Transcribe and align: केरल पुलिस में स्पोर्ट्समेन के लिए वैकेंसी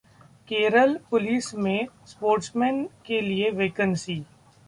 केरल 0.49 0.95
पुलिस 1.11 1.53
में 1.55 1.87
स्पोर्ट्समेन 2.07 2.83
के 3.05 3.21
लिए 3.21 3.49
वैकेंसी 3.51 4.21